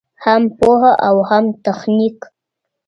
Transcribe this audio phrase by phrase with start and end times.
[0.25, 2.19] هم پوهه او هم تخنیک.